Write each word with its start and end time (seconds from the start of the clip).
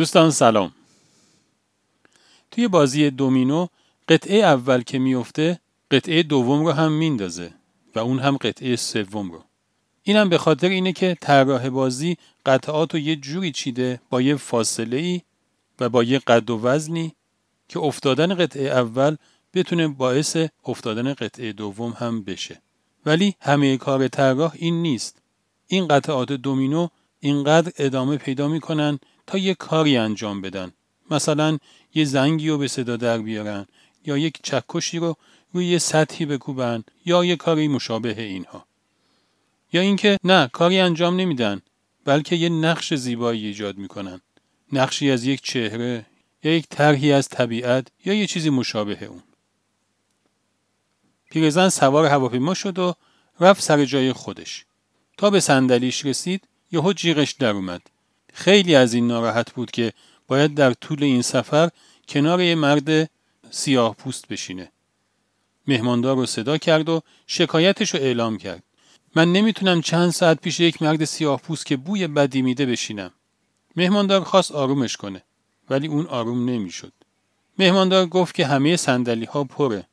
دوستان 0.00 0.30
سلام. 0.30 0.72
توی 2.50 2.68
بازی 2.68 3.10
دومینو 3.10 3.66
قطعه 4.08 4.38
اول 4.38 4.82
که 4.82 4.98
میفته 4.98 5.60
قطعه 5.90 6.22
دوم 6.22 6.66
رو 6.66 6.72
هم 6.72 6.92
میندازه 6.92 7.52
و 7.94 7.98
اون 7.98 8.18
هم 8.18 8.36
قطعه 8.36 8.76
سوم 8.76 9.30
رو. 9.30 9.44
اینم 10.02 10.28
به 10.28 10.38
خاطر 10.38 10.68
اینه 10.68 10.92
که 10.92 11.16
طراح 11.20 11.68
بازی 11.68 12.16
قطعات 12.46 12.94
رو 12.94 13.00
یه 13.00 13.16
جوری 13.16 13.52
چیده 13.52 14.00
با 14.10 14.20
یه 14.20 14.36
فاصله 14.36 14.96
ای 14.96 15.20
و 15.80 15.88
با 15.88 16.02
یه 16.02 16.18
قد 16.18 16.50
و 16.50 16.60
وزنی 16.60 17.14
که 17.68 17.78
افتادن 17.78 18.34
قطعه 18.34 18.68
اول 18.68 19.16
بتونه 19.54 19.88
باعث 19.88 20.36
افتادن 20.64 21.14
قطعه 21.14 21.52
دوم 21.52 21.90
هم 21.98 22.22
بشه. 22.22 22.62
ولی 23.06 23.34
همه 23.40 23.76
کار 23.76 24.08
طراح 24.08 24.52
این 24.54 24.82
نیست. 24.82 25.22
این 25.66 25.88
قطعات 25.88 26.32
دومینو 26.32 26.88
اینقدر 27.20 27.72
ادامه 27.76 28.16
پیدا 28.16 28.48
می‌کنن 28.48 28.98
تا 29.30 29.38
یه 29.38 29.54
کاری 29.54 29.96
انجام 29.96 30.40
بدن. 30.40 30.72
مثلا 31.10 31.58
یه 31.94 32.04
زنگی 32.04 32.48
رو 32.48 32.58
به 32.58 32.68
صدا 32.68 32.96
در 32.96 33.18
بیارن 33.18 33.66
یا 34.06 34.18
یک 34.18 34.38
چکشی 34.42 34.98
رو 34.98 35.16
روی 35.52 35.66
یه 35.66 35.78
سطحی 35.78 36.26
بکوبن 36.26 36.84
یا 37.04 37.24
یه 37.24 37.36
کاری 37.36 37.68
مشابه 37.68 38.22
اینها. 38.22 38.66
یا 39.72 39.80
اینکه 39.80 40.18
نه 40.24 40.48
کاری 40.52 40.78
انجام 40.78 41.16
نمیدن 41.16 41.62
بلکه 42.04 42.36
یه 42.36 42.48
نقش 42.48 42.94
زیبایی 42.94 43.46
ایجاد 43.46 43.76
می‌کنن. 43.78 44.20
نقشی 44.72 45.10
از 45.10 45.24
یک 45.24 45.42
چهره 45.42 46.06
یا 46.44 46.56
یک 46.56 46.66
طرحی 46.68 47.12
از 47.12 47.28
طبیعت 47.28 47.86
یا 48.04 48.14
یه 48.14 48.26
چیزی 48.26 48.50
مشابه 48.50 49.04
اون. 49.04 49.22
پیرزن 51.30 51.68
سوار 51.68 52.06
هواپیما 52.06 52.54
شد 52.54 52.78
و 52.78 52.94
رفت 53.40 53.62
سر 53.62 53.84
جای 53.84 54.12
خودش. 54.12 54.64
تا 55.16 55.30
به 55.30 55.40
صندلیش 55.40 56.04
رسید 56.04 56.48
یهو 56.72 56.92
جیغش 56.92 57.32
در 57.32 57.50
اومد. 57.50 57.82
خیلی 58.40 58.74
از 58.74 58.94
این 58.94 59.06
ناراحت 59.06 59.52
بود 59.52 59.70
که 59.70 59.92
باید 60.26 60.54
در 60.54 60.72
طول 60.72 61.02
این 61.04 61.22
سفر 61.22 61.70
کنار 62.08 62.40
یه 62.40 62.54
مرد 62.54 63.10
سیاه 63.50 63.94
پوست 63.94 64.28
بشینه. 64.28 64.72
مهماندار 65.66 66.16
رو 66.16 66.26
صدا 66.26 66.58
کرد 66.58 66.88
و 66.88 67.02
شکایتش 67.26 67.94
رو 67.94 68.00
اعلام 68.00 68.38
کرد. 68.38 68.62
من 69.14 69.32
نمی‌تونم 69.32 69.80
چند 69.80 70.10
ساعت 70.10 70.40
پیش 70.40 70.60
یک 70.60 70.82
مرد 70.82 71.04
سیاه 71.04 71.40
پوست 71.40 71.66
که 71.66 71.76
بوی 71.76 72.06
بدی 72.06 72.42
میده 72.42 72.66
بشینم. 72.66 73.10
مهماندار 73.76 74.24
خواست 74.24 74.52
آرومش 74.52 74.96
کنه 74.96 75.22
ولی 75.70 75.86
اون 75.86 76.06
آروم 76.06 76.50
نمی‌شد. 76.50 76.92
مهماندار 77.58 78.06
گفت 78.06 78.34
که 78.34 78.46
همه 78.46 78.76
سندلی 78.76 79.24
ها 79.24 79.44
پره. 79.44 79.86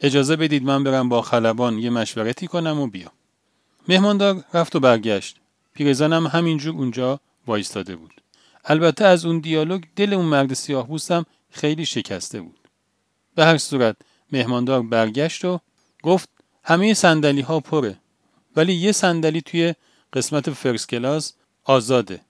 اجازه 0.00 0.36
بدید 0.36 0.62
من 0.62 0.84
برم 0.84 1.08
با 1.08 1.22
خلبان 1.22 1.78
یه 1.78 1.90
مشورتی 1.90 2.46
کنم 2.46 2.80
و 2.80 2.86
بیام. 2.86 3.12
مهماندار 3.88 4.44
رفت 4.54 4.76
و 4.76 4.80
برگشت. 4.80 5.36
پیرزنم 5.74 6.26
همینجور 6.26 6.74
اونجا 6.74 7.20
وایستاده 7.50 7.96
بود. 7.96 8.22
البته 8.64 9.04
از 9.04 9.26
اون 9.26 9.38
دیالوگ 9.38 9.82
دل 9.96 10.14
اون 10.14 10.26
مرد 10.26 10.54
سیاه 10.54 10.88
هم 11.10 11.24
خیلی 11.50 11.86
شکسته 11.86 12.40
بود. 12.40 12.58
به 13.34 13.44
هر 13.44 13.58
صورت 13.58 13.96
مهماندار 14.32 14.82
برگشت 14.82 15.44
و 15.44 15.60
گفت 16.02 16.28
همه 16.64 16.94
سندلی 16.94 17.40
ها 17.40 17.60
پره 17.60 17.96
ولی 18.56 18.72
یه 18.72 18.92
صندلی 18.92 19.40
توی 19.40 19.74
قسمت 20.12 20.50
فرس 20.50 20.86
کلاس 20.86 21.32
آزاده. 21.64 22.20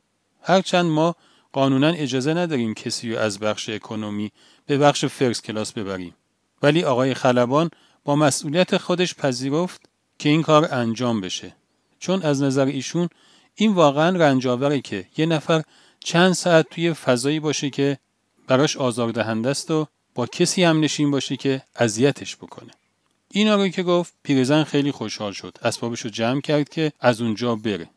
هرچند 0.42 0.86
ما 0.86 1.16
قانونا 1.52 1.88
اجازه 1.88 2.34
نداریم 2.34 2.74
کسی 2.74 3.12
رو 3.12 3.18
از 3.18 3.38
بخش 3.38 3.68
اکنومی 3.68 4.32
به 4.66 4.78
بخش 4.78 5.04
فرس 5.04 5.42
کلاس 5.42 5.72
ببریم. 5.72 6.14
ولی 6.62 6.84
آقای 6.84 7.14
خلبان 7.14 7.70
با 8.04 8.16
مسئولیت 8.16 8.76
خودش 8.76 9.14
پذیرفت 9.14 9.80
که 10.18 10.28
این 10.28 10.42
کار 10.42 10.68
انجام 10.74 11.20
بشه. 11.20 11.56
چون 11.98 12.22
از 12.22 12.42
نظر 12.42 12.66
ایشون 12.66 13.08
این 13.54 13.72
واقعا 13.72 14.16
رنجاوره 14.16 14.80
که 14.80 15.06
یه 15.16 15.26
نفر 15.26 15.62
چند 16.00 16.32
ساعت 16.32 16.66
توی 16.70 16.92
فضایی 16.92 17.40
باشه 17.40 17.70
که 17.70 17.98
براش 18.46 18.76
آزاردهنده 18.76 19.48
است 19.48 19.70
و 19.70 19.86
با 20.14 20.26
کسی 20.26 20.64
هم 20.64 20.80
نشین 20.80 21.10
باشه 21.10 21.36
که 21.36 21.62
اذیتش 21.76 22.36
بکنه. 22.36 22.70
این 23.30 23.48
رو 23.48 23.68
که 23.68 23.82
گفت 23.82 24.14
پیرزن 24.22 24.64
خیلی 24.64 24.92
خوشحال 24.92 25.32
شد. 25.32 25.58
اسبابش 25.62 26.00
رو 26.00 26.10
جمع 26.10 26.40
کرد 26.40 26.68
که 26.68 26.92
از 27.00 27.20
اونجا 27.20 27.56
بره. 27.56 27.88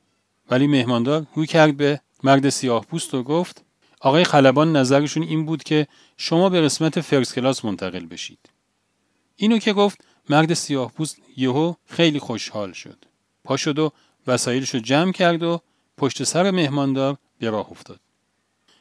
ولی 0.50 0.68
مهماندار 0.68 1.26
روی 1.36 1.48
کرد 1.48 1.78
به 1.78 2.02
مرد 2.24 2.50
سیاه 2.50 2.86
پوست 2.86 3.14
و 3.14 3.24
گفت 3.24 3.64
آقای 4.00 4.24
خلبان 4.24 4.76
نظرشون 4.76 5.24
این 5.24 5.46
بود 5.46 5.64
که 5.64 5.88
شما 6.18 6.50
به 6.50 6.62
قسمت 6.62 7.02
فرس 7.02 7.34
کلاس 7.34 7.66
منتقل 7.66 8.06
بشید. 8.06 8.40
اینو 9.36 9.58
که 9.58 9.74
گفت 9.74 10.04
مرد 10.30 10.54
سیاه 10.54 10.92
پوست 10.92 11.18
یهو 11.38 11.74
خیلی 11.86 12.20
خوشحال 12.20 12.72
شد. 12.72 13.06
پا 13.44 13.58
شد 13.58 13.80
و 13.80 13.92
وسایلش 14.28 14.70
رو 14.70 14.80
جمع 14.80 15.12
کرد 15.12 15.44
و 15.44 15.62
پشت 15.98 16.24
سر 16.24 16.52
مهماندار 16.52 17.18
به 17.40 17.50
راه 17.50 17.72
افتاد. 17.72 18.00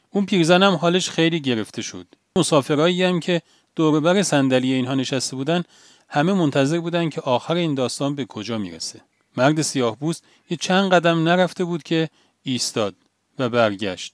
اون 0.09 0.25
پیرزن 0.25 0.63
هم 0.63 0.73
حالش 0.73 1.09
خیلی 1.09 1.39
گرفته 1.39 1.81
شد. 1.81 2.07
مسافرایی 2.37 3.03
هم 3.03 3.19
که 3.19 3.41
دوربر 3.75 4.23
صندلی 4.23 4.73
اینها 4.73 4.95
نشسته 4.95 5.35
بودن 5.35 5.63
همه 6.09 6.33
منتظر 6.33 6.79
بودن 6.79 7.09
که 7.09 7.21
آخر 7.21 7.55
این 7.55 7.75
داستان 7.75 8.15
به 8.15 8.25
کجا 8.25 8.57
می‌رسه. 8.57 9.01
مرد 9.37 9.61
سیاه 9.61 9.97
بوست 9.97 10.23
یه 10.49 10.57
چند 10.57 10.91
قدم 10.91 11.23
نرفته 11.23 11.63
بود 11.63 11.83
که 11.83 12.09
ایستاد 12.43 12.95
و 13.39 13.49
برگشت. 13.49 14.13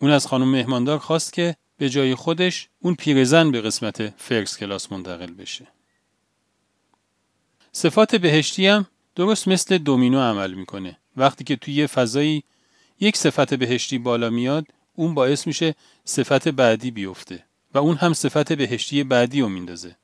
اون 0.00 0.10
از 0.10 0.26
خانم 0.26 0.48
مهماندار 0.48 0.98
خواست 0.98 1.32
که 1.32 1.56
به 1.78 1.90
جای 1.90 2.14
خودش 2.14 2.68
اون 2.80 2.94
پیرزن 2.94 3.50
به 3.50 3.60
قسمت 3.60 4.14
فرکس 4.16 4.58
کلاس 4.58 4.92
منتقل 4.92 5.32
بشه. 5.32 5.66
صفات 7.72 8.14
بهشتی 8.14 8.66
هم 8.66 8.86
درست 9.16 9.48
مثل 9.48 9.78
دومینو 9.78 10.20
عمل 10.20 10.54
می‌کنه. 10.54 10.96
وقتی 11.16 11.44
که 11.44 11.56
توی 11.56 11.74
یه 11.74 11.86
فضایی 11.86 12.44
یک 13.00 13.16
صفت 13.16 13.54
بهشتی 13.54 13.98
بالا 13.98 14.30
میاد 14.30 14.66
اون 14.94 15.14
باعث 15.14 15.46
میشه 15.46 15.74
صفت 16.04 16.48
بعدی 16.48 16.90
بیفته 16.90 17.44
و 17.74 17.78
اون 17.78 17.96
هم 17.96 18.12
صفت 18.12 18.52
بهشتی 18.52 19.04
بعدی 19.04 19.40
رو 19.40 19.48
میندازه. 19.48 19.96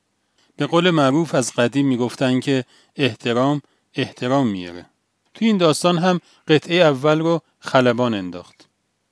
به 0.56 0.66
قول 0.66 0.90
معروف 0.90 1.34
از 1.34 1.52
قدیم 1.52 1.86
می‌گفتن 1.86 2.40
که 2.40 2.64
احترام 2.96 3.62
احترام 3.94 4.46
میاره. 4.46 4.86
توی 5.34 5.46
این 5.46 5.58
داستان 5.58 5.98
هم 5.98 6.20
قطعه 6.48 6.76
اول 6.76 7.18
رو 7.18 7.42
خلبان 7.60 8.14
انداخت. 8.14 8.68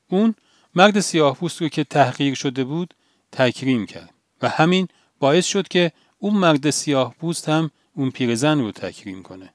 اون 0.09 0.34
مرد 0.75 1.00
سیاه 1.00 1.38
رو 1.61 1.69
که 1.69 1.84
تحقیر 1.84 2.34
شده 2.34 2.65
بود 2.65 2.94
تکریم 3.32 3.87
کرد 3.87 4.15
و 4.43 4.49
همین 4.49 4.88
باعث 5.19 5.47
شد 5.47 5.69
که 5.69 5.93
اون 6.19 6.34
مرد 6.34 6.71
سیاه 6.71 7.15
پوست 7.21 7.49
هم 7.49 7.71
اون 7.97 8.11
پیرزن 8.11 8.61
رو 8.61 8.72
تکریم 8.72 9.22
کنه. 9.22 9.53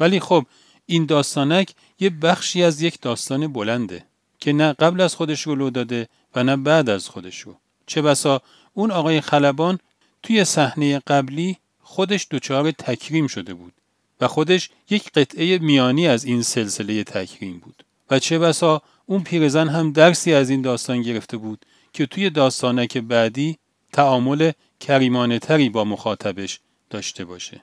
ولی 0.00 0.20
خب 0.20 0.46
این 0.86 1.06
داستانک 1.06 1.74
یه 2.00 2.10
بخشی 2.10 2.62
از 2.62 2.82
یک 2.82 3.00
داستان 3.00 3.52
بلنده 3.52 4.04
که 4.40 4.52
نه 4.52 4.72
قبل 4.72 5.00
از 5.00 5.14
خودش 5.14 5.48
لو 5.48 5.70
داده 5.70 6.08
و 6.34 6.44
نه 6.44 6.56
بعد 6.56 6.90
از 6.90 7.08
خودش 7.08 7.40
رو. 7.40 7.56
چه 7.86 8.02
بسا 8.02 8.42
اون 8.74 8.90
آقای 8.90 9.20
خلبان 9.20 9.78
توی 10.22 10.44
صحنه 10.44 10.98
قبلی 10.98 11.56
خودش 11.82 12.26
دچار 12.30 12.70
تکریم 12.70 13.26
شده 13.26 13.54
بود 13.54 13.72
و 14.20 14.28
خودش 14.28 14.70
یک 14.90 15.10
قطعه 15.12 15.58
میانی 15.58 16.08
از 16.08 16.24
این 16.24 16.42
سلسله 16.42 17.04
تکریم 17.04 17.58
بود 17.58 17.84
و 18.10 18.18
چه 18.18 18.38
بسا 18.38 18.82
اون 19.06 19.22
پیرزن 19.22 19.68
هم 19.68 19.92
درسی 19.92 20.34
از 20.34 20.50
این 20.50 20.62
داستان 20.62 21.02
گرفته 21.02 21.36
بود 21.36 21.66
که 21.92 22.06
توی 22.06 22.30
داستانک 22.30 22.98
بعدی 22.98 23.58
تعامل 23.92 24.52
کریمانه 24.80 25.38
تری 25.38 25.68
با 25.68 25.84
مخاطبش 25.84 26.60
داشته 26.90 27.24
باشه. 27.24 27.62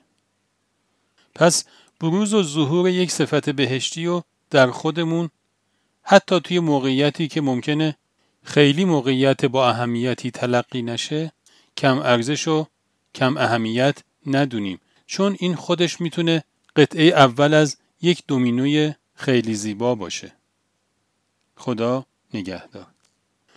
پس 1.34 1.64
بروز 2.00 2.34
و 2.34 2.42
ظهور 2.42 2.88
یک 2.88 3.10
صفت 3.10 3.50
بهشتی 3.50 4.06
و 4.06 4.22
در 4.50 4.70
خودمون 4.70 5.30
حتی 6.02 6.40
توی 6.40 6.60
موقعیتی 6.60 7.28
که 7.28 7.40
ممکنه 7.40 7.96
خیلی 8.42 8.84
موقعیت 8.84 9.44
با 9.44 9.68
اهمیتی 9.68 10.30
تلقی 10.30 10.82
نشه 10.82 11.32
کم 11.76 11.98
ارزش 11.98 12.48
و 12.48 12.66
کم 13.14 13.36
اهمیت 13.36 14.02
ندونیم. 14.26 14.80
چون 15.06 15.36
این 15.40 15.54
خودش 15.54 16.00
می‌تونه 16.00 16.44
قطعه 16.76 17.04
اول 17.04 17.54
از 17.54 17.76
یک 18.02 18.22
دومینوی 18.28 18.94
خیلی 19.14 19.54
زیبا 19.54 19.94
باشه. 19.94 20.32
خدا 21.56 22.06
نگهدار. 22.34 22.86